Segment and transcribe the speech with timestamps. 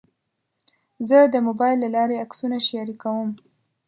[1.07, 3.29] زه د موبایل له لارې عکسونه شریکوم.